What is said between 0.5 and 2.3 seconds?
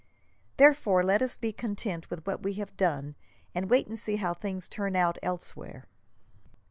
Therefore, let us be content with